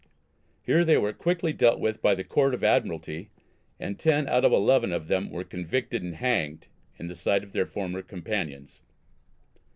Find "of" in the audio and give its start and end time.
2.55-2.63, 4.43-4.51, 4.91-5.07, 7.43-7.53